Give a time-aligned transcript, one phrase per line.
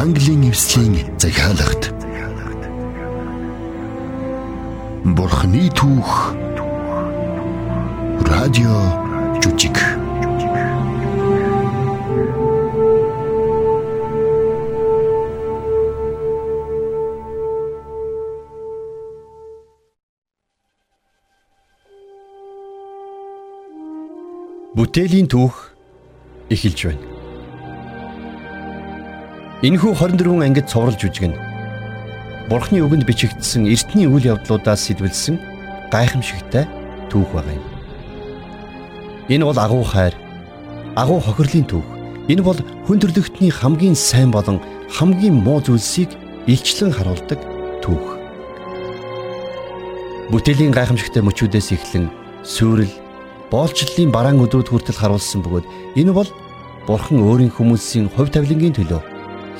[0.00, 1.92] Евангелийн эвслийн захиалагт
[5.04, 6.32] Бурхны түүх.
[8.24, 8.72] Радио
[9.44, 9.76] жүжиг.
[24.72, 25.76] Бүтээлийн түүх
[26.48, 27.09] эхэлж байна.
[29.60, 31.36] Энэхүү 24 ангид цовруулж үжигнэ.
[32.48, 35.36] Бурхны үгэнд бичигдсэн эртний үйл явдлуудаас сэтвэлсэн
[35.92, 36.64] гайхамшигтай
[37.12, 37.66] түүх байгаа юм.
[39.28, 40.16] Энэ бол агуу хайр,
[40.96, 41.84] агуу хохирлын түүх.
[42.32, 42.56] Энэ бол
[42.88, 44.64] хүн төрлөختний хамгийн сайн болон
[44.96, 46.08] хамгийн муу зүйлсийг
[46.48, 47.44] илчлэн харуулдаг
[47.84, 48.16] түүх.
[50.32, 52.08] Бүтээлийн гайхамшигтай мөчүүдээс эхлэн
[52.48, 52.96] сүрэл,
[53.52, 56.32] боолчлолын бараан өдрүүд хүртэл харуулсан бөгөөд энэ бол
[56.88, 59.09] Бурхан өөрийн хүмүүсийн хувь тавилангийн төлөө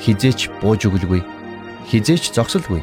[0.01, 1.21] хизээч бууж өгөлгүй
[1.89, 2.81] хизээч зогсолгүй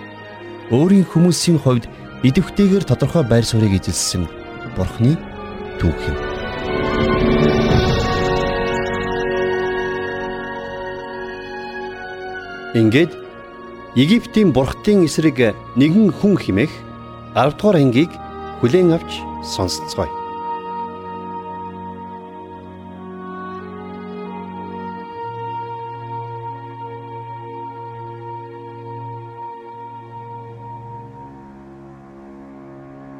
[0.70, 1.84] өөрийн хүмүүсийн хувьд
[2.22, 4.26] идэвхтэйгээр тодорхой байр суурийг эзэлсэн
[4.76, 5.14] бурхны
[5.78, 6.16] түүх юм.
[12.78, 13.12] Ингээд
[13.96, 16.70] Египтийн бурхтын эсрэг нэгэн хүн химэх
[17.34, 18.12] 10 дугаар ангийг
[18.60, 19.10] хүлээн авч
[19.42, 20.17] сонсцгоё.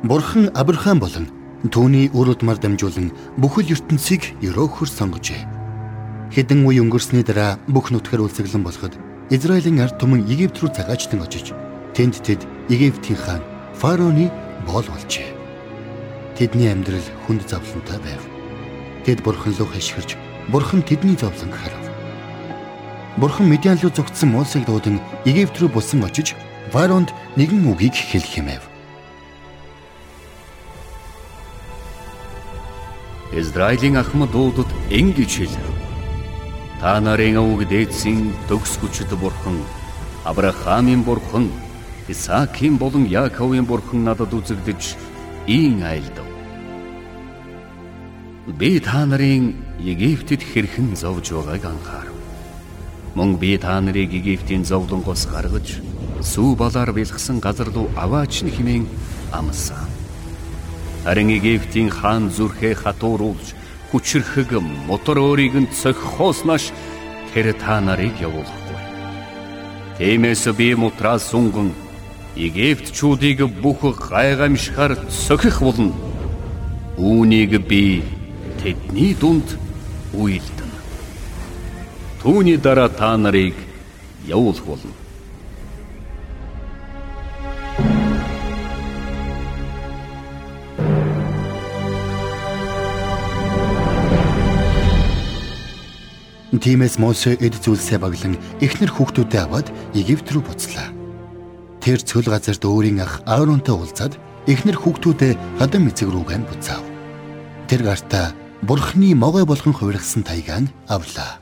[0.03, 1.27] Бурхан Авраам болон
[1.75, 5.43] түүний үр удмаар дамжуулан бүхэл ертөнцийг өрөөхөр сонгожээ.
[6.31, 8.95] Хэдэн үе өнгөрсний дараа бүх нүтгэр үлсэглэн болоход
[9.35, 11.51] Израилийн ард түмэн Египт рүү цагаачлан очиж
[11.99, 13.43] тэнд тэд Египтийн хаан
[13.75, 14.31] фараоны
[14.71, 15.35] боол болжээ.
[16.39, 18.23] Тэдний амьдрал хүнд зовлонтой байв.
[19.03, 20.15] Тэд бурхан руу хашгирч
[20.47, 21.85] бурхан тэдний зовлонг харав.
[23.19, 26.39] Бурхан Медиан руу зүгтсэн Мосыг дуудан Египт рүү бусан очиж
[26.71, 28.78] фараонд нэгэн үгийг хэлэх юмэв.
[33.43, 35.65] Израилийн ахмад дуудад ингэж хэлв.
[36.81, 39.59] Та нарын өвөг дээдсийн төгс хүчит бурхан
[40.25, 41.47] Авраамийн бурхан
[42.09, 44.83] Исаакийн болон Яаковын бурхан надад үзэгдэж
[45.47, 46.29] ийн айлдав.
[48.59, 52.19] Би та нарын Египтэд хэрхэн зовж байгааг анхаарав.
[53.15, 55.81] Мөн би та нарыг Египтийн зовлонгоос гаргаж
[56.23, 58.87] сүү балаар бэлгсэн газар руу аваач хэмээн
[59.33, 59.88] амсан.
[61.05, 63.55] Харин Египтийн хаан зүрхээ хатууруулж
[63.91, 64.51] хүчрхэг
[64.89, 66.45] мотор өөрийг нь цохихоос
[67.33, 68.79] тэр та нарыг явуулахгүй.
[69.99, 71.73] Тиймээс би мутраас сунган
[72.37, 75.95] Египтчүүдийг бүх гайгамшихаар цохих болно.
[76.99, 78.03] Үүнийг би
[78.61, 79.59] тэдний дунд
[80.13, 80.79] үйлдэнэ.
[82.23, 83.55] Түүний дараа та нарыг
[84.27, 85.08] явуулах болно.
[96.49, 100.89] Тиймээс Мосе эд зүйлсээ баглан эхнэр хүүхдүүдээ аваад Египт рүү буцлаа.
[101.85, 104.17] Тэр цөл газарт өөрийн ах Ааронтой уулзаад
[104.49, 106.81] эхнэр хүүхдүүдээ хадам эцэг рүүгээ буцаав.
[107.69, 108.33] Тэр гартаа
[108.65, 111.37] Бурхны могой болгон хувиргасан тайгаан авлаа.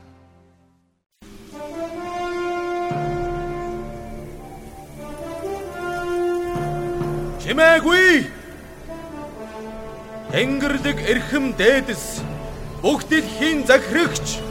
[7.47, 8.27] Чимээгүй.
[10.35, 12.19] Тэнгэрлэг эрхэм дээдэс
[12.83, 14.43] бүгд дэлхийн захирагч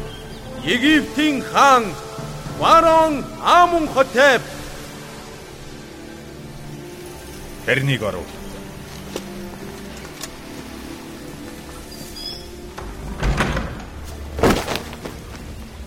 [0.66, 1.84] Египтийн хаан
[2.58, 4.42] Фараон Амон хотеп
[7.66, 8.26] Тэрнийг оруул.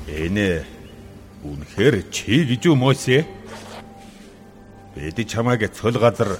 [0.07, 0.63] Энэ
[1.43, 3.23] үнэхээр чи гэж юм өөсөө?
[4.95, 6.35] Бид чамайг цөл газар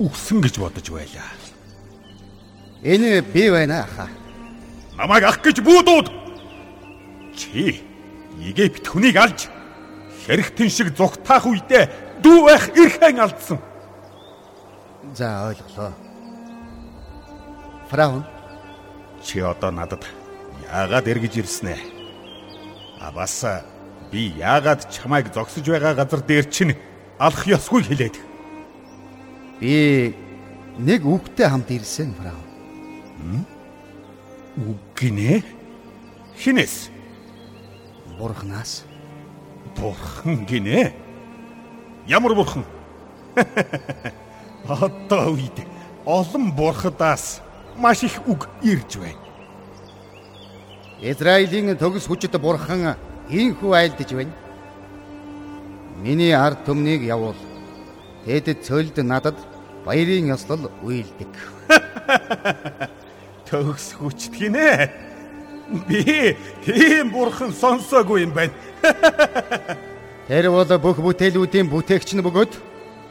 [0.00, 1.36] үгсэн гэж бодож байлаа.
[2.80, 4.08] Энэ би байна хаа.
[4.96, 6.27] Намайг ах гэж буудууд.
[7.38, 7.86] Чи
[8.42, 9.46] Египт хүнийг алж
[10.26, 13.58] хэрэгтэн шиг зүгтаах үедээ дүү байх эрхэн алдсан.
[15.14, 15.94] За ойлголоо.
[17.88, 18.26] Фраун
[19.22, 20.02] чи одоо надад
[20.66, 21.80] яагаад эргэж ирсэн ээ?
[23.00, 23.46] А бас
[24.10, 26.76] би яагаад чамайг зогсож байгаа газар дээр чинь
[27.18, 28.16] алах ёсгүй хэлээд.
[29.60, 30.14] Би
[30.78, 33.46] нэг үгтэй хамт ирсэн фраун.
[34.58, 35.42] Үг гинэ?
[36.38, 36.97] Хинээс?
[38.18, 38.84] Бурханаас.
[39.76, 40.92] Бурхан гинэ?
[42.06, 42.64] Ямар бурхан?
[44.68, 45.58] Одоо үед
[46.04, 47.40] олон бурхадаас
[47.76, 49.22] маш их үг ирж байна.
[51.00, 52.96] Израилийн төгс хүчит бурхан
[53.30, 54.34] ийхүү айлдж байна.
[56.02, 57.38] Миний ард түмнийг явуул.
[58.24, 59.38] Тэд цөлд надад
[59.86, 61.30] баярын ёслол үйлдэг.
[63.48, 65.07] Төгс хүчтгий нэ.
[65.68, 68.52] Би тийм бурхан сонсоогүй юм байна.
[70.28, 72.56] Тэр бол бүх бүтээлүүдийн бүтээгч нь бөгөөд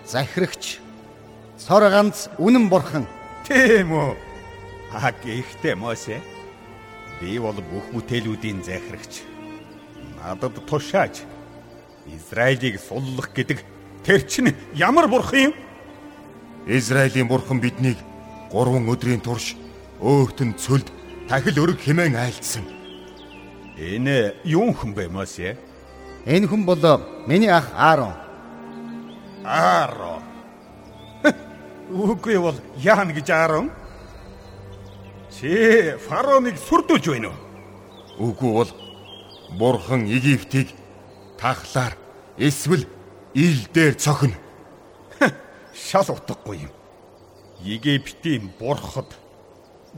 [0.05, 0.79] захирагч.
[1.57, 3.05] Сор ганц үнэн бурхан.
[3.45, 4.17] Тийм үү?
[4.93, 6.21] А гэхдээ Мосе
[7.21, 9.21] би бол бүх бүтээлүүдийн захирагч.
[10.17, 11.21] Надад тушааж
[12.09, 13.61] Израилийг суллах гэдэг
[14.01, 15.53] тэр чинь ямар бурхан юм?
[16.65, 17.97] Израилийн бурхан биднийг
[18.49, 19.53] 3 өдрийн турш
[20.01, 20.96] өөхтөн цөлд
[21.27, 22.63] тахил өрг хэмээн айлдсан.
[23.77, 25.57] Энэ юун хүн бэ Мосе?
[26.25, 26.79] Энэ хүн бол
[27.27, 28.15] миний ах Аарон.
[29.43, 30.23] Аарон.
[31.91, 33.71] Үгүй бол яан гэж Аарон?
[35.31, 38.31] Чи фараоныг сүрдүүлж байна уу?
[38.31, 38.71] Үгүй бол
[39.59, 40.71] бурхан Египтийг
[41.37, 41.99] тахлаар
[42.37, 42.87] эсвэл
[43.35, 44.39] ил дээр цохино.
[45.75, 46.73] Шал утгагүй юм.
[47.61, 49.11] Египтийн бурхад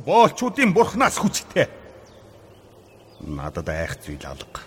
[0.05, 1.67] боолчуудын бурхнаас хүчтэй.
[3.19, 4.63] Надад айх зүйл алга.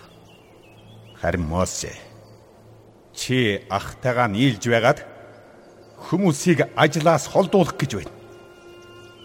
[1.21, 1.93] Харин Мосе
[3.13, 4.99] чи ахтайгаа нийлж байгаад
[6.09, 8.13] хүмүүсийг ажлаас холдуулах гэж байна.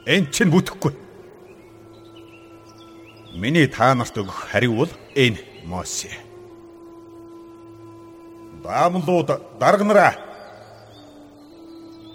[0.06, 0.94] Энд чинь бүтэхгүй.
[3.34, 6.12] Миний та нарт өгөх хариу бол энэ Мосе.
[8.62, 10.14] Даамлууд дарганараа.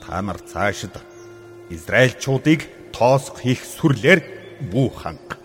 [0.01, 0.97] Та нар цаашид
[1.69, 4.23] Израильчуудыг тоосох хийх сүрлэр
[4.71, 5.35] бүү ханга.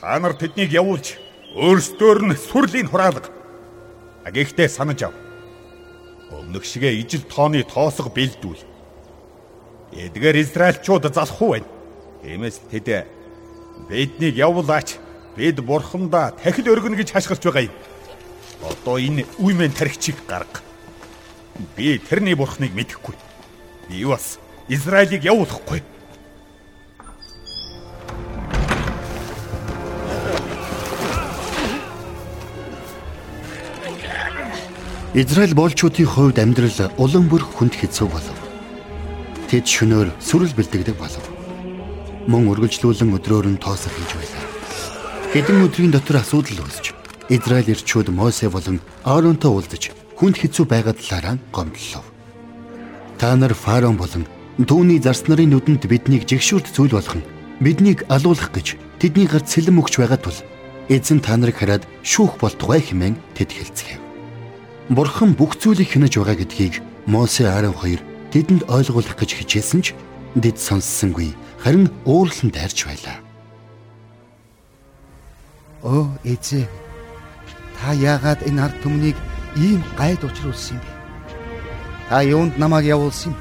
[0.00, 1.20] Та нар тэднийг явуулж
[1.52, 3.28] өөрсдөр нь сүрлийн хураалга.
[4.24, 5.14] Гэхдээ санаж ав.
[6.32, 8.64] Өмнөх шигэ ижил тооны тоосго бэлдүүл.
[9.92, 11.68] Эдгээр Израильчууд залах уу байна.
[12.24, 13.04] Тиймээс тэд
[13.92, 14.96] биднийг явуулаач.
[15.36, 17.76] Бид бурхандаа тахил өргөнө гэж хашгирч байгаа юм.
[18.64, 20.64] Одоо энэ үймэн тархичиг гарга.
[21.76, 23.16] Би тэрний бурхныг мэдэхгүй.
[23.88, 25.97] Би бас Израилийг явуулахгүй.
[35.14, 38.38] Израиль боолчуудын хувьд амьдрал улам бүр хүнд хэцүү болов.
[39.48, 41.24] Тэд шөнөөр сүрэл бэлдэгдэг болов.
[42.28, 44.44] Мөн үргэлжлүүлэн өдрөөр нь тоосох хийж байлаа.
[45.32, 46.92] Хэдэн өдрийн дотор асуудал үүсч
[47.32, 52.04] Израиль ирчүүд Мосе болон Ааронтой уулзаж хүнд хэцүү байгаа талаараа гомдлоо.
[53.16, 54.28] Та нар фараон болон
[54.60, 57.24] түүний зарц нарын нүдэнд биднийг жигшүүрт зүйл болгон
[57.64, 60.36] биднийг алуулах гэж тэдний гарт сэлэм өгч байгаа тул
[60.92, 64.07] эзэн та нарыг хараад шүүх болтугай хэмээн тэд хэлцгээв.
[64.88, 68.00] Бурхан бүх зүйлийг хянаж байгаа гэдгийг Мосе Аарон хоёр
[68.32, 69.92] тэдэнд ойлгуулах гэж хичээсэн ч
[70.32, 73.20] дэд сонссонгүй харин уурлан дайрч байлаа.
[75.84, 76.64] Оо эзэн.
[77.76, 79.16] Та яагаад энэ ард түмнийг
[79.60, 80.90] ийм гайд учруулсан юм бэ?
[82.08, 83.38] Та юунд намайг явуулсан юм?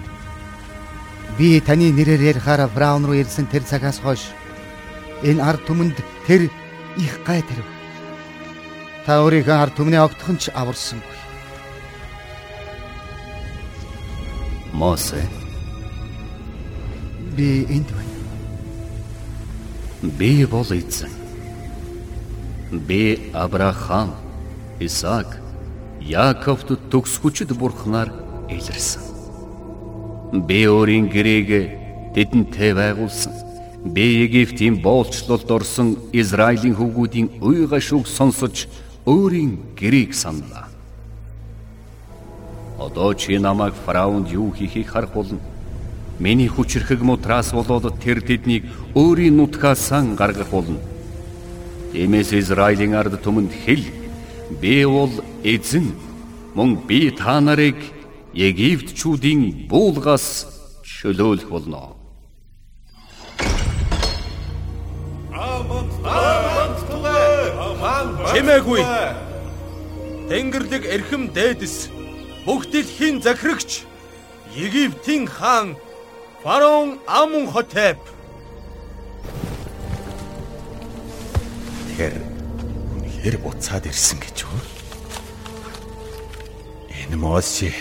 [1.39, 4.35] Би таны нэрээр ярихаар Браун руу ирсэн тэр цагаас хойш
[5.23, 5.95] энэ ард түмэнд
[6.27, 6.51] тэр
[6.99, 7.67] их гай тарив.
[9.07, 11.16] Та өөрийнхөө ард түмний огтхон ч аварсангүй.
[14.77, 15.27] Мосе
[17.35, 18.17] Би энд байна.
[20.19, 21.09] би бол эзэн.
[22.71, 24.11] Би Авраам,
[24.79, 25.39] Исаак,
[25.99, 28.13] Яаковт төгс хүчит бурхнаар
[28.49, 29.01] илэрсэн.
[30.45, 31.49] Би өөрийн гэрээг
[32.13, 33.33] тэдэнтэй байгуулсан.
[33.83, 38.67] Би Египтийн боолчлолд орсон Израилийн хөвгүүдийн уй гашууг сонсож
[39.05, 40.66] өөрийн гэрээг саналаа.
[42.87, 45.39] Одоо чи намайг фараонд юу хийхийг харах болно.
[46.19, 48.63] Миний хүчрхэг мутраас болоод тэр тэднийг
[48.95, 50.79] өөрийн нутгаасаа гаргах болно.
[51.91, 53.83] Тиймээс Израилийн ард түмэнд хэл
[54.61, 55.11] би бол
[55.43, 55.91] эзэн
[56.55, 57.75] мөн би та нарыг
[58.33, 60.47] Египтчүүдийн буулгаас
[60.87, 61.91] чөлөөлөх болно.
[68.31, 68.81] Чимээгүй.
[70.29, 71.97] Тэнгэрлэг эрхэм дээдэс
[72.47, 73.83] бүх дэлхийн захирагч
[74.55, 75.75] Египтийн хаан
[76.43, 77.99] фараон Амун Хотеп
[81.97, 82.13] Тэр
[82.95, 84.59] үнэхээр буцаад ирсэн гэж үү?
[87.03, 87.75] Энэ Мосе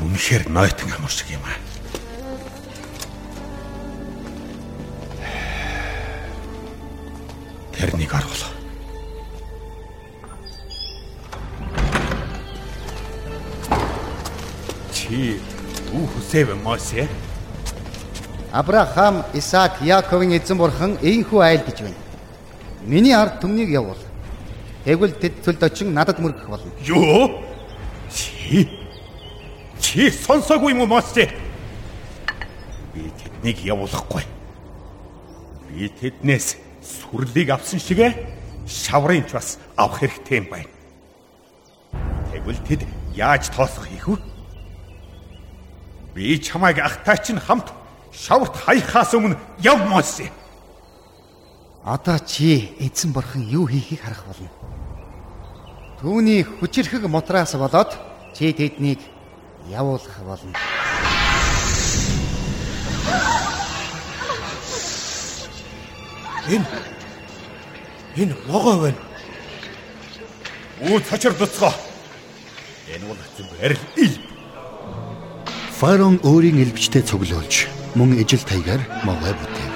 [0.00, 1.60] үнэхээр нойтон амар шиг юм аа.
[7.76, 8.59] Тэрнийг харуулаа.
[15.10, 15.42] Чи
[15.90, 17.08] үү хүсэв Мосе?
[18.54, 21.98] Авраам, Исаак, Яаковын эзэн бурхан ийхүү айлдж байна.
[22.86, 23.98] Миний ард түмнийг явуул.
[24.86, 26.70] Тэгвэл тэд цөлд очин надад мөргөх болно.
[26.86, 27.42] Юу?
[28.14, 28.70] Чи
[29.82, 31.26] чи сонсоогүй юм уу Мосе?
[32.94, 34.22] Би тэднийг явуулахгүй.
[35.74, 36.54] Би тэднээс
[36.86, 38.14] сүрлийг авсан шигэ
[38.62, 40.70] шаврын ч бас авах хэрэгтэй юм байна.
[42.30, 44.29] Тэгвэл тэд яаж тоосох хийх вэ?
[46.14, 47.72] Би чамайг ахтай чинь хамт
[48.12, 50.32] шаврт хаяхаас өмнө яв Мосе.
[51.84, 54.50] Одоо чи эзэн бурхан юу хийхийг харах болно.
[56.00, 57.94] Түүний хүчирхэг мотраас болоод
[58.34, 58.98] чи тэднийг
[59.68, 60.52] явуулах болно.
[66.48, 66.66] Энэ
[68.16, 68.98] энэ могоо байна.
[70.80, 71.74] Үү цачир дуцгаа.
[72.88, 74.39] Энэ бол зүгээр л ил.
[75.80, 77.64] Фарон өөрийн элбжтэй цуглуулж
[77.96, 79.72] мөн ижил таягаар могой бүтэв.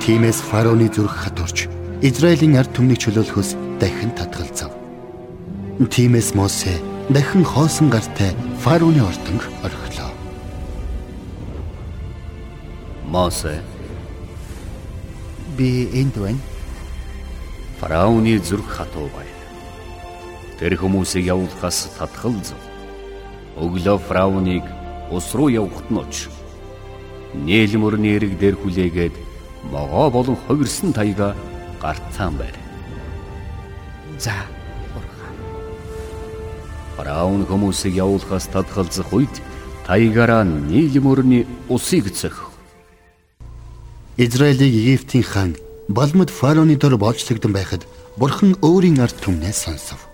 [0.00, 1.68] Тимээс фароны зүрх хатурч
[2.00, 4.72] Израилийн ард түмнийг чөлөөлөхөөс дахин татгалзав.
[5.92, 6.80] Тимээс Мосе
[7.12, 8.32] дахин хоосон гартай
[8.64, 10.08] фароны ортонг орхилоо.
[13.04, 13.60] Мосе
[15.52, 16.40] Би энд байна.
[17.76, 19.36] фараоны зүрх хатуу байна.
[20.56, 22.56] Тэр хүмүүсийг явуулахаас татгалзав.
[23.60, 24.64] Өглөө фараоныг
[25.10, 26.28] ус руу явахт нь оч.
[27.34, 29.14] Нийл мөрний эрэг дээр хүлээгээд
[29.72, 31.34] могоо болон хувирсан таяга
[31.80, 32.56] гартаан байр.
[34.18, 34.32] За.
[34.94, 35.34] Бурхан.
[36.96, 39.34] Фараон хүмүүсийг явуулахаас татгалзах үед
[39.86, 42.54] таягаараа нийл мөрний усыг зөхив.
[44.16, 45.56] Израилийг Египтийн хаан
[45.88, 47.82] Балмад фароны дор боолчлогдсон байхад
[48.16, 50.06] Бурхан өөрийн ард түмнээс сонсов.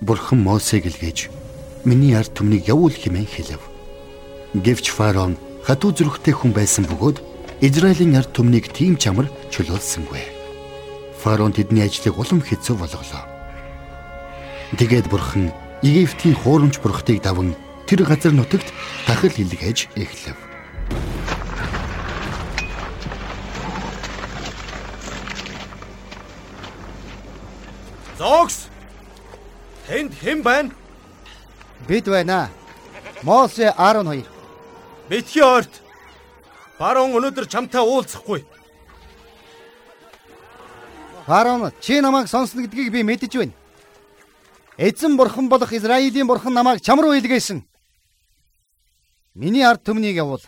[0.00, 1.28] Бурхан Мосег илгээж
[1.84, 3.60] "Миний ард түмнийг явуул" хэмээн хэлэв.
[4.56, 7.20] Гэвч фарон хатуу зүрхтэй хүн байсан бөгөөд
[7.60, 10.24] Израилийн ард түмнийг тийм чамар чөлөөлсөнгүй.
[11.20, 13.28] Фарон тэдний ажлыг улам хэцүү болголоо.
[14.72, 15.52] Тэгээд Бурхан
[15.84, 17.52] Египтийн хуурамч бурхтыг даван
[17.84, 18.72] тэр газар нутагт
[19.04, 20.38] тахил илгээж эхлэв.
[28.16, 28.72] Зогс.
[29.84, 30.72] Тэнд хэн байна?
[31.84, 32.48] Бид байна.
[33.22, 34.37] Мосе 12.
[35.08, 35.80] Битгий ойрт.
[36.78, 38.44] Баруун өнөөдөр чамтай уулзахгүй.
[41.24, 43.52] Фарон чи намайг сонсно гэдгийг би мэдэж байна.
[44.76, 47.64] Эзэн бурхан болох Израилийн бурхан намайг чам руу илгээсэн.
[49.34, 50.44] Миний ард түмнийг явуул.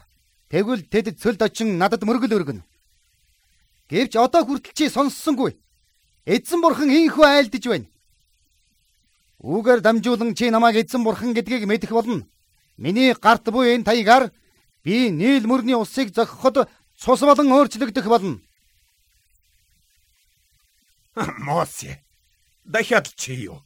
[0.50, 2.62] Тэгвэл тэд цөлд очин надад мөргөл өргөнө.
[3.88, 5.57] Гэвч одоо хүртэл чи сонссонгүй.
[6.26, 7.88] Эзэн бурхан хийхүү айлдж байна.
[9.40, 12.29] Үүгээр дамжуулан чи намайг эзэн бурхан гэдгийг мэдэх болно.
[12.76, 14.31] Миний гарт буй энэ таягаар
[14.85, 18.41] би нийл мөрний усыг зохиход цус болон өөрчлөгдөх болно.
[21.47, 22.05] Мосе.
[22.65, 23.63] Дахиад чи юу?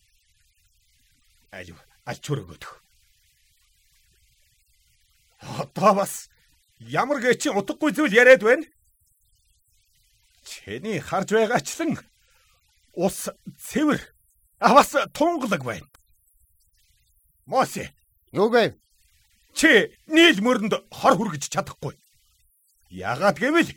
[1.51, 2.81] Алив алчуур өгөх.
[5.41, 6.31] Одоо бас
[6.79, 8.65] ямар гэж чи утгагүй зүйл яриад байна?
[10.45, 11.99] Чиний харж байгаачлан
[12.95, 13.29] ус
[13.69, 14.01] цэвэр
[14.59, 15.87] а бас тунгалаг байна.
[17.45, 17.93] Мосе,
[18.35, 18.75] Юу гэв?
[19.55, 21.95] Чи нийл мөрөнд хор хүргэж чадахгүй.
[22.91, 23.71] Яагаад гэвэл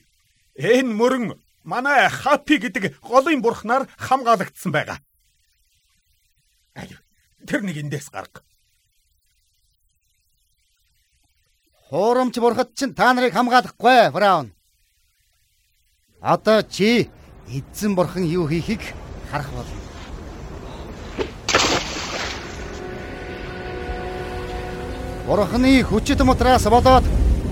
[0.58, 1.26] энэ мөрөн
[1.64, 5.00] манай хапи гэдэг голын бурхнаар хамгаалагдсан байгаа.
[6.74, 7.00] Алив
[7.46, 8.42] тэр нэг эндээс гарга.
[11.88, 14.52] Хуурамч бурхад чинь та нарыг хамгаалахгүй, Фараон.
[16.20, 17.10] Одоо чи
[17.48, 18.82] эзэн бурхан юу хийхийг
[19.32, 19.97] харах болно.
[25.28, 27.04] Бурханы хүчит мутраас болоод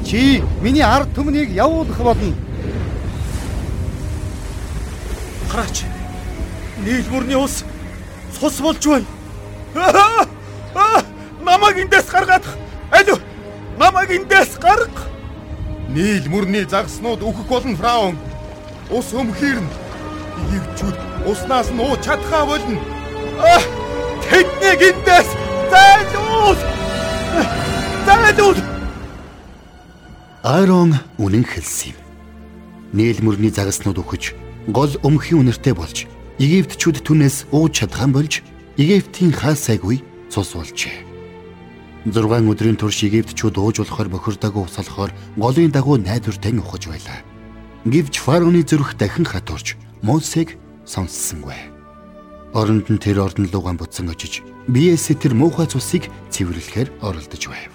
[0.07, 2.31] чи миний ард түмнийг явуулах болно.
[5.51, 5.83] Хараач.
[6.85, 7.65] Нийлмөрний ус
[8.39, 9.05] цус болж байна.
[11.43, 12.45] Намайг эндээс гаргаад
[12.91, 13.19] алив.
[13.77, 15.11] Намайг эндээс гарга.
[15.89, 18.15] Нийл мөрний загснууд өөхөх болон фраун.
[18.89, 19.67] Ус өмхирнэ.
[20.55, 22.79] Егчүүд уснаас нь ууж чадхаа болно.
[23.43, 23.59] Аа!
[24.23, 25.29] Тэднийг эндээс
[25.71, 26.84] зайлуул.
[28.05, 28.57] Зайлуул.
[30.43, 31.99] Аарон үнэн хэлсэн юм.
[32.93, 34.23] Нийл мөрний загаснууд өгөж
[34.69, 36.05] гол өмхийн үнэртэй болж
[36.37, 38.45] Египтчүүд түнээс ууж чадхан болж
[38.77, 41.01] Египтийн хаа сайгүй цус болжээ.
[42.05, 47.19] 6 өдрийн турш Египтчүүд ууж болохоор бохирдоогүй усалахаар голын дагуу найдвартай ухаж байлаа.
[47.89, 49.73] Гэвч фароны зүрх дахин хатурч
[50.05, 51.57] Мосег сонссонгүй.
[52.53, 57.74] Оронд нь тэр ордон лугаан бутсан очиж биеэсээ тэр муухай цусыг цэвэрлэхээр оролдож байв.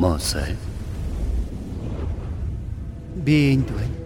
[0.00, 0.56] Мосе
[3.26, 3.96] Би энд байна.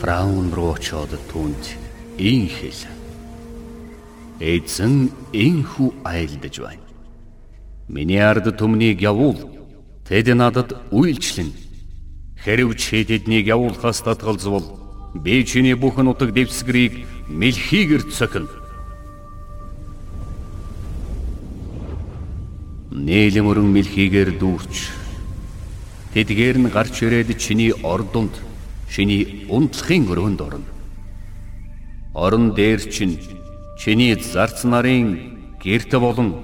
[0.00, 1.64] фараон руу очоод түүнд
[2.16, 2.88] ийм хэл.
[4.40, 6.86] Эзэн энхүү айлдаж байна.
[7.88, 9.36] Миний ард түмнийг явуул.
[10.08, 11.52] Тэд надад үйлчлэн.
[12.40, 14.64] Хэрв чи тэднийг явуулахаас татгалзвал
[15.20, 18.48] би чиний бүх нутаг дэвсгэрийг мэлхийгэр цохино.
[22.90, 24.90] Нээлэм өрөн мэлхийгэр дүүрч
[26.10, 28.34] тэдгээр нь гарч ирээд чиний ордонд
[28.90, 30.66] шиний унтлахын өрөөнд орно.
[32.18, 33.22] Орон дээр чинь
[33.78, 36.42] чиний зарц нарын гэрт болон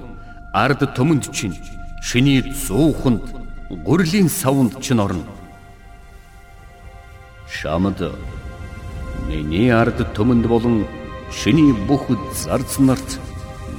[0.55, 1.59] ард түмэнд чинь
[1.99, 3.27] шиний зууханд
[3.83, 5.27] гурлийн савнд чинь орно.
[7.51, 7.99] Шамд
[9.27, 10.87] миний ард түмэнд болон
[11.35, 12.07] шиний бүх
[12.39, 13.19] зарц нарт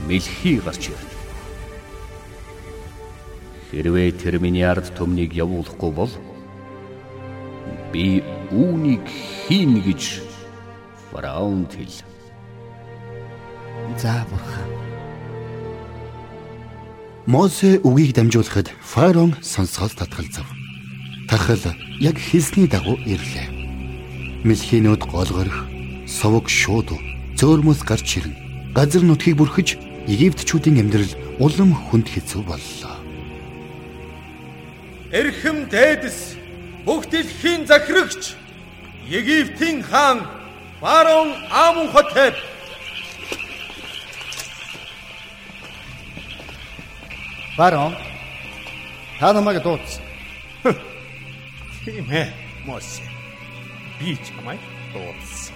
[0.03, 1.06] мэлхий гарч ирнэ.
[3.77, 6.09] Хэрвээ тэр миний ард түмнийг явуулахгүй бол
[7.93, 9.05] би үүнийг
[9.45, 10.25] хийн гэж
[11.13, 12.01] фараонд хэл.
[14.01, 14.71] За бурхан.
[17.29, 20.49] Мосе үгийг дамжуулахад фараон сонсгол татгалзав.
[21.29, 21.61] Тахал
[22.01, 24.41] яг хэлсний дагуу ирлээ.
[24.41, 25.69] Мэлхийнүүд гол горих,
[26.09, 26.97] совог шууд
[27.37, 28.73] зөөрмөс гарч ирнэ.
[28.73, 29.77] Газар нутгийг бүрхэж
[30.09, 32.96] Египтчүүдийн амьдрал улам хүнд хэцүү боллоо.
[35.11, 36.35] Эрхэм дээдэс
[36.83, 38.35] бүх дэлхийн захирагч
[39.07, 40.27] Египтийн хаан
[40.81, 42.35] Фараон Амунхотеп
[47.55, 47.95] Фараон
[49.19, 50.03] та намайг дуудсан.
[51.85, 52.27] Тийм ээ,
[52.65, 53.03] Мосе.
[53.99, 54.59] Би чамайг
[54.93, 55.55] дуудсан.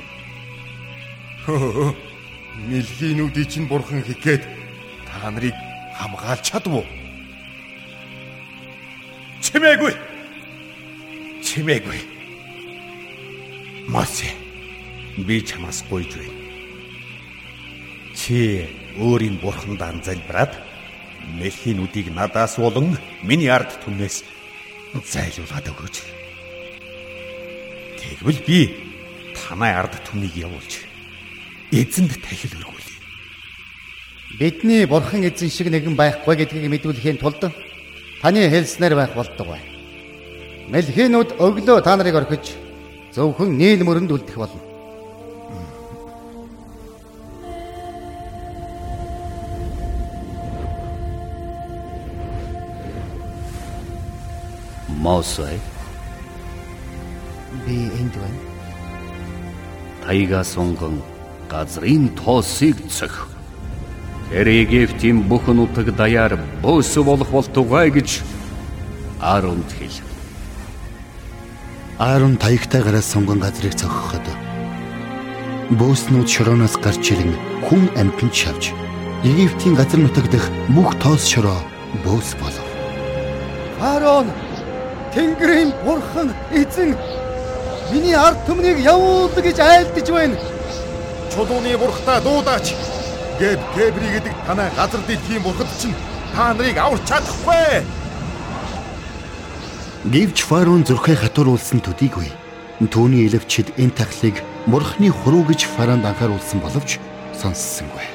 [2.72, 4.48] Мэлхийнүүдийн чинь бурхан хигээд
[5.06, 5.54] та нарыг
[6.00, 7.01] хамгаалж чадв уу?
[9.52, 9.94] Чимээгүй.
[11.44, 12.00] Чимээгүй.
[13.92, 14.32] Мосе.
[15.28, 16.40] Би чамаас гуйж байна.
[18.16, 18.64] Чи
[18.96, 20.56] өөрийн бурханд анзалбраад
[21.38, 24.24] Мэлхийнүүдийг надаас болон миний ард түмнээс
[24.96, 25.96] зайлуулад өгөөч.
[28.00, 28.60] Тэгвэл би
[29.36, 30.88] танай ард түмнийг явуулж
[31.76, 33.00] эзэнд тахил өргүүлье.
[34.40, 37.52] Бидний бурхан эзэн шиг нэгэн байхгүй гэдгийг мэдүүлэхийн тулд
[38.22, 39.62] таны хэлснээр байх болдог бай.
[40.70, 42.54] Мэлхийнүүд өглөө та нарыг орхиж
[43.16, 44.62] зөвхөн нийл мөрөнд үлдэх болно.
[55.02, 55.58] Мосе
[57.66, 58.40] Би энд байна.
[60.06, 61.02] тайга сонгон
[61.50, 63.31] газрын тоосыг цох.
[64.32, 68.22] Тэр Египтийн бүх нутаг даяар бөөс болох болтугай гэж
[69.20, 70.00] Ааронд хэл.
[72.00, 74.24] Аарон таягтай гараас сонгон газрыг цогхоход
[75.76, 77.36] бөөснүүд шорооноос гарч ирэн
[77.68, 78.72] хүн амтнд шавж
[79.28, 81.60] Египтийн газар нутаг дэх бүх тоос шороо
[82.08, 82.68] бөөс болов.
[83.80, 84.32] Фараон
[85.14, 86.96] Тэнгэрийн бурхан эзэн
[87.92, 90.40] миний ард түмнийг явуул гэж айлдаж байна.
[91.36, 92.72] Чулууны бурхтаа дуудаач.
[93.42, 95.98] Гэд Гэбри гэдэг танай газар дэлхийн бурхад чинь
[96.30, 97.82] та нарыг аварч чадахгүй.
[100.14, 102.30] Гэвч фараон зүрхээ хатууруулсан төдийгүй
[102.86, 107.02] түүний илвчид энэ тахлыг бурхны хуруу гэж фараонд анхааруулсан боловч
[107.34, 108.06] сонссонгүй.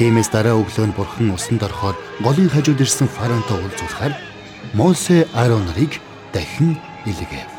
[0.00, 4.16] Тиймээс дараа өглөөнд бурхан усанд орохоор голын хажууд ирсэн фараонтой уулзуулахаар
[4.72, 6.00] Мосе Аарон нарыг
[6.32, 7.52] дахин илгээв.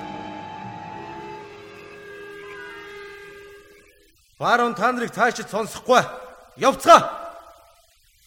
[4.42, 6.23] Фараон та нарыг цаашид сонсохгүй.
[6.58, 7.02] Явцгаа.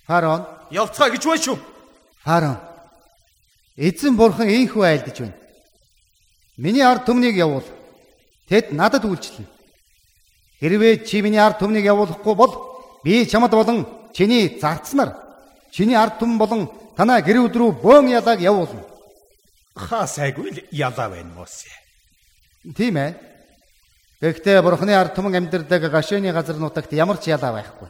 [0.07, 1.59] Фараон, Явцгаа гэж байна шүү.
[2.25, 2.59] Фараон.
[3.77, 5.37] Эзэн бурхан ийхүү айлдаж байна.
[6.57, 7.65] Миний ард түмнийг явуул.
[8.49, 9.47] Тэд надад үйлчлэнэ.
[10.61, 12.53] Хэрвээ чи миний ард түмнийг явуулахгүй бол
[13.05, 13.85] би чамд болон
[14.15, 15.13] чиний зарц нар,
[15.71, 18.81] чиний ард түмэн болон танаа гэр өдрөө бөөн ялааг явуулна.
[19.77, 21.69] Хаа сайгүй л ялаа байна Мосе.
[22.75, 23.13] Тийм ээ.
[24.23, 27.89] Гэхдээ бурхны ард түмэн амьдардаг гашууны газар нутагт ямар ч ялаа байхгүй.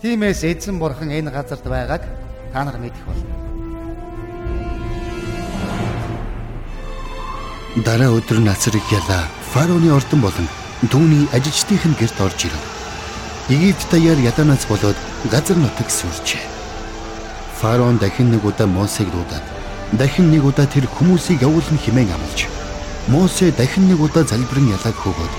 [0.00, 2.02] Тиймээс эзэн бурхан энэ газарт байгааг
[2.52, 3.34] та нар мэдэх болно.
[7.84, 10.48] Дараа өдөр насрыг ялаа фараоны ордон болон
[10.88, 12.64] түүний ажилчдын гэрт орж ирэв.
[13.52, 14.96] Египт даяар яданаас болоод
[15.28, 16.48] газар нутаг сүрчээ.
[17.60, 19.44] Фараон дахин нэг удаа Мосег дуудаад
[19.92, 22.48] дахин нэг удаа тэр хүмүүсийг явуулна хэмээн амлаж
[23.12, 25.34] Мосе дахин нэг удаа залбирэн ялааг хөөгөөд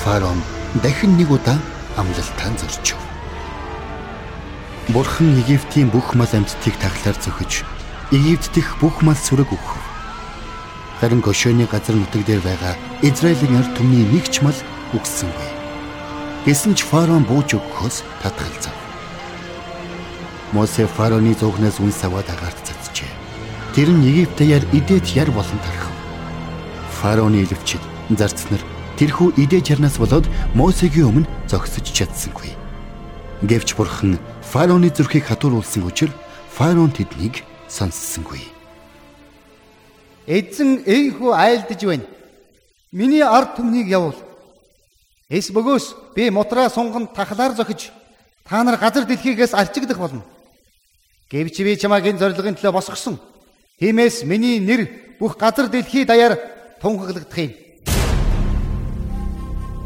[0.00, 0.40] фараон
[0.80, 1.58] дахин нэг удаа
[2.00, 3.07] амлалтаа зорчив.
[4.88, 7.60] Бурхан Египтийн бүх мал амьтдыг тахлаар зөхөж
[8.08, 9.82] Египт дэх бүх мал сүрэг өгөв.
[11.00, 12.72] Харин Гошоны газар нутаг дээр байгаа
[13.04, 14.56] Израилийн ард түмний нэг ч мал
[14.96, 15.50] үгсэнгүй.
[16.48, 18.72] Гэсэн ч фараон бууж өгөхөөс татгалзав.
[20.56, 23.12] Мосе фараоны зугнаас үн саваад агаарт цацжээ.
[23.76, 25.92] Тэр нь Египтээр идээд яр болон тархав.
[27.04, 28.64] Фараоны илвчид зарцнаар
[28.96, 30.24] тэрхүү идээ чарнаас болоод
[30.56, 32.56] Мосегийн өмнө зогсож чадсангүй.
[33.42, 36.14] Гэвч бурхан фараоны зүрхийг хатууруулсан учраас
[36.50, 38.42] фараон тэднийг сонссонгүй.
[40.26, 42.06] Эзэн энхүү айлдж байна.
[42.90, 44.18] Миний ард түмнийг явуул.
[45.30, 47.92] Эс бөгөөс би мутраа сунган тахлаар зохиж
[48.42, 50.26] та нар газар дэлхийгээс алчигдах болно.
[51.30, 53.20] Гэвч би чамайг энэ зорилгын төлөө босгосон.
[53.78, 56.42] Тиймээс миний нэр бүх газар дэлхий даяар
[56.82, 57.54] тунхаглагдах юм.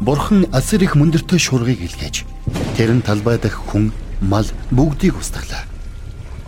[0.01, 2.32] Бурхан асар их мөндөртэй шургыг илгээж
[2.77, 5.65] тэр нь талбай дах хүн, мал бүгдийг устгалаа.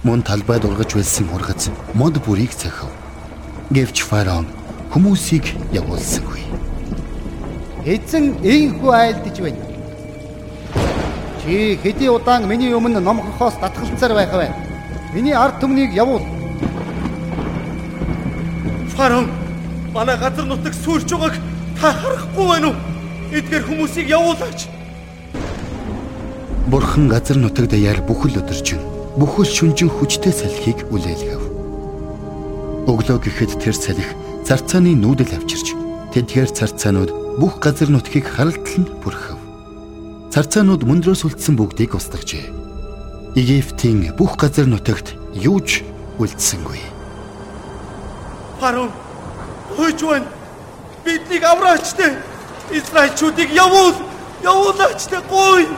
[0.04, 2.90] Мөн талбайд ургаж байсан ургац мод бүрийг цохив.
[3.74, 4.46] Гэвч фараон
[4.94, 6.46] хүмүүсийг явуулсангүй.
[7.86, 9.62] Эзэн ийхүү айлдж байна.
[11.42, 14.50] Чи хэдий удаан миний өмнө номхохоос татгалцаар байх вэ?
[15.14, 16.22] Миний ард түмнийг явуул.
[18.96, 19.30] Фараон
[19.94, 21.42] манай газар нутаг сүрж байгааг
[21.82, 22.76] та харахгүй байна уу?
[23.34, 24.75] Эдгээр хүмүүсийг явуулаач.
[26.66, 28.82] Бурхан газар нутаг даяар бүхэл өдөржин
[29.22, 31.44] бүхэл шүнжин хүчтэй салхийг үлээлгэв.
[32.90, 35.78] Өглөө гэхэд тэр салхи зарцааны нүүдэл авчирч
[36.18, 39.38] тэдгээр зарцаанууд бүх газар нутгийг харалтал нь бүрхэв.
[40.34, 42.50] Зарцаанууд мөндрөөс үлдсэн бүгдийг устгажээ.
[43.38, 45.86] Египтийн бүх газар нутагт юу ч
[46.18, 46.82] үлдсэнгүй.
[48.58, 48.90] Фараон
[49.78, 50.30] хөөж байна.
[51.06, 52.18] Биднийг авраач те.
[52.74, 53.94] Израильчүүдийг явуул.
[54.42, 55.70] Явуулаач те гой.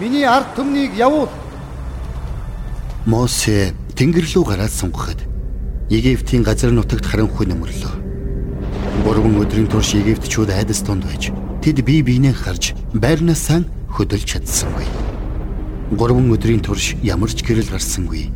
[0.00, 1.28] Миний ард түмнийг явуул.
[3.04, 5.20] Мосе тэнгэр рүү гараад сунгахад
[5.92, 7.92] Египтийн газар нутагт харанхуй нөмрлөө.
[9.04, 11.28] Гурван өдрийн турш Египтчүүд айдас тунд байж
[11.60, 13.60] тэд бие биенээ харж байрнаасаа
[13.92, 14.88] хөдөлж чадсангүй.
[15.92, 18.32] Гурван өдрийн турш ямар ч гэрэл гарсангүй.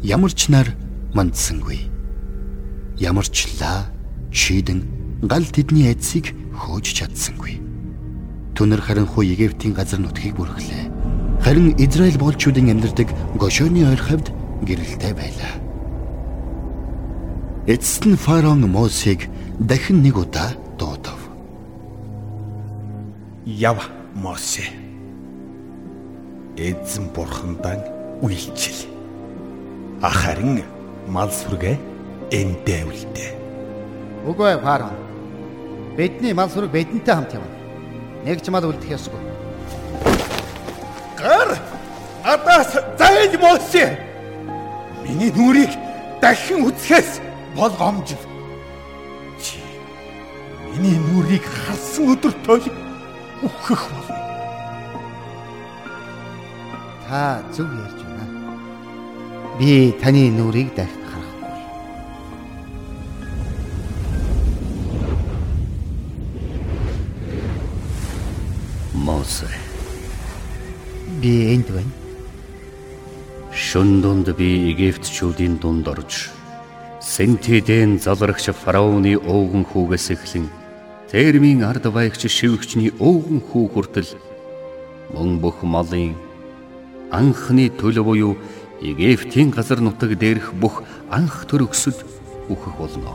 [0.00, 0.72] Ямар ч нар
[1.12, 1.84] мандсангүй.
[2.96, 3.92] Ямар ч лаа
[4.32, 4.88] шийдэн
[5.20, 7.71] гал тэдний айдсыг хөөж чадсангүй.
[8.54, 10.92] Түнэр харанхуй Египтийн газар нутгийг бүрхлээ.
[11.42, 14.28] Харин Израиль болчуудын амьдардаг Гошоны ойр хавьд
[14.62, 15.54] гэрэлтэй байлаа.
[17.66, 21.18] Эцэст нь фараон Мосег дахин нэг удаа дуудав.
[23.46, 24.68] Яв Мосе.
[26.56, 27.80] Эзэн бурхандаа
[28.20, 28.86] үйлчил.
[30.02, 30.62] Ахарын
[31.08, 31.78] мал сүргэ
[32.30, 33.30] эндээ үлдээ.
[34.28, 34.98] Үгүй фараон.
[35.96, 37.51] Бидний мал сүрэг бидэнтэй хамт явна.
[38.22, 39.18] Нэг ч мал үлдэх ёсгүй.
[41.18, 41.58] Гар
[42.22, 43.98] адаас зайл Мосе.
[45.02, 45.74] Миний нүрийг
[46.22, 47.18] дахин үзэхээс
[47.58, 48.22] болгоомжив.
[49.42, 49.58] Чи
[50.70, 52.70] миний нүрийг харсан өдөр тойл
[53.42, 54.22] үхэх болно.
[57.10, 58.26] Та зөв ярьж байна.
[59.58, 61.01] Би таны нүрийг дахин
[71.22, 71.92] Би энд байна.
[73.54, 76.32] шүн дунд би Египтчүүдийн дунд орж
[76.98, 80.50] Сентидэн залрагч фараоны өвгөн хүүгээс эхлэн
[81.12, 84.10] термийн ард баягч шивгчний өвгөн хүү хүртэл
[85.14, 86.18] мөн бүх малын
[87.14, 88.34] анхны төлөв буюу
[88.82, 92.02] Египтийн газар нутаг дээрх бүх анх төр өксөд
[92.50, 93.14] үхэх болно.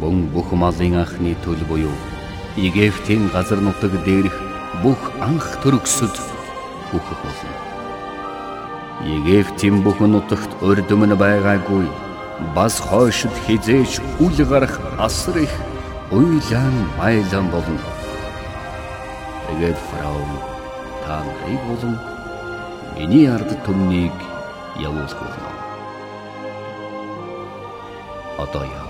[0.00, 1.94] Мөн бүх малын анхны төлөв буюу
[2.56, 6.14] Египтийн газар нутаг дээрх бүх анх төр өксөд
[6.94, 7.54] үхэх болно.
[9.04, 11.86] Египтийн бүх нутагт урд өмнө байгаагүй
[12.54, 15.54] бас хойшид хизээч үл гарах асар их
[16.10, 17.78] уйлан майлан болно.
[19.46, 20.32] Тэгээд фараон
[21.04, 21.98] та нарыг болон
[22.96, 24.14] миний ард түмнийг
[24.78, 25.50] явуулах болно.
[28.38, 28.88] Одоо яв.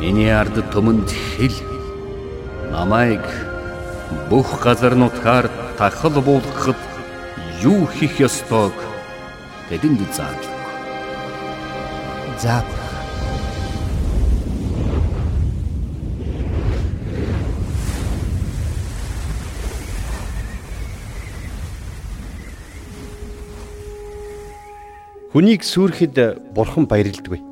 [0.00, 1.56] Миний ард түмэнд хэл
[2.70, 3.22] намайг
[4.30, 5.46] бүх газар нутгаар
[5.78, 6.80] тахал буулгахад
[7.62, 8.76] юу хийх ёстойг
[9.68, 10.54] тэдэнд зааж өг.
[12.42, 12.62] За.
[25.34, 27.42] Хүнийг сүрэхэд бурхан баярлдаггүй.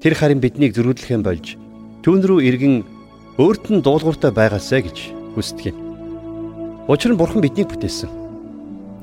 [0.00, 1.60] Тэр харин биднийг зөрүүдлэхэн болж
[2.00, 2.74] түүн рүү иргэн
[3.36, 5.76] өөрт нь дуулууртай байгаасаа гэж хүсдэг юм.
[6.88, 8.08] Учир нь бурхан биднийг бүтээсэн.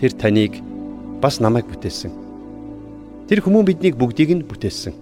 [0.01, 0.57] Тэр таныг
[1.21, 2.09] бас намайг бүтээсэн.
[3.29, 4.97] Тэр хүмүүн биднийг бүгдийг нь бүтээсэн.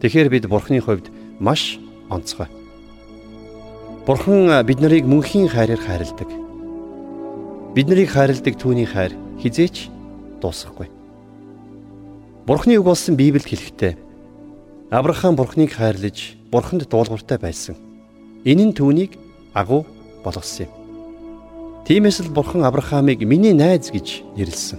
[0.00, 1.76] Тэгэхээр бид бурханы хувьд маш
[2.08, 2.48] онцгой.
[4.08, 6.30] Бурхан бид нарыг мөнхийн хайраар хайрладаг.
[7.76, 9.92] Бид нарыг хайрладаг түүний хайр хизээч
[10.40, 10.88] дуусахгүй.
[12.48, 13.92] Бурханы үг болсон Библиэд хэлэхдээ
[14.90, 17.78] Авраам Бурханыг хайрлаж Бурханд дуулууртай байсан.
[18.42, 19.14] Энэ нь түүнийг
[19.54, 19.86] агуу
[20.24, 20.72] болгосон юм.
[21.84, 24.78] Тиймээс л Бурхан Авраамыг миний найз гэж нэрлсэн.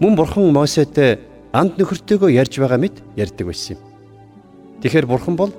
[0.00, 1.20] Мөн Бурхан Мосетэй
[1.52, 3.80] анд нөхөртөөгөө ярьж байгаа мэт ярьдаг байсан юм.
[4.80, 5.52] Тэгэхээр Бурхан бол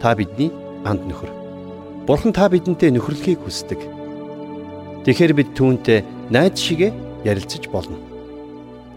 [0.00, 0.54] та бидний
[0.86, 1.30] анд нөхөр.
[2.06, 3.82] Бурхан та бидэнтэй нөхөрлөхийг хүсдэг.
[5.04, 7.96] Тэгэхээр бид түүнтэй найз шигэ ярилцаж болно.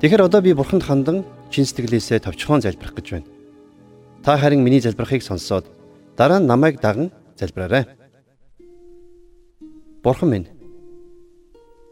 [0.03, 3.27] Тэгэхээр одоо би Бурханд хандан чин сэтгэлээсээ товчхон залбирах гэж байна.
[4.23, 5.71] Та харин миний залбирахыг сонсоод
[6.17, 7.87] дараа нь намайг даган залбираарай.
[10.03, 10.47] Бурхан минь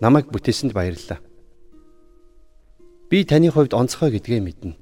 [0.04, 1.24] намайг бүтээсэнд баярлалаа.
[3.08, 4.76] Би таны хувьд онцгой гэдгээ мэднэ.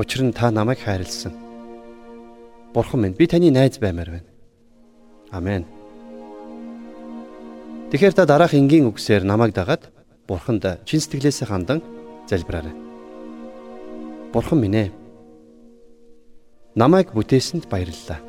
[0.00, 1.36] Учир нь та намайг хайрлсан.
[2.72, 4.30] Бурхан минь би таны найз баймаар байна.
[5.28, 5.68] Амен.
[7.92, 9.92] Тэгэхээр та дараах энгийн үгсээр намайг дагаад
[10.24, 11.84] Бурханд чин сэтгэлээсээ хандан
[12.24, 12.72] залбираарай.
[14.32, 14.88] Бурхан минь ээ.
[16.74, 18.25] Намайг бүтээсэнд баярлалаа.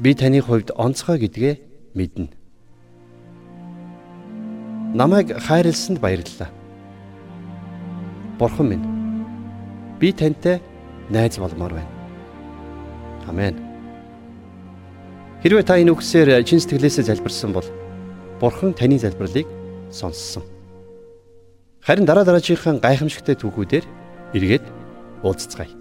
[0.00, 1.54] Би таны хувьд онцгой гэдгээ
[1.92, 2.32] мэднэ.
[4.96, 6.48] Намайг хайрлсанд баярлалаа.
[8.40, 8.86] Бурхан минь.
[10.00, 10.62] Би тантай
[11.10, 11.92] найз болмоор байна.
[13.28, 13.60] Амен.
[15.44, 17.68] Хэрвээ та энэ үгсээр чин сэтгэлээсээ залбирсан бол
[18.40, 19.44] Бурхан таны залбирлыг
[19.92, 20.48] сонссон.
[21.84, 23.84] Харин дараа дараагийн гайхамшигтай түүхүүдээр
[24.32, 24.64] эргээд
[25.20, 25.79] уулзцгаая.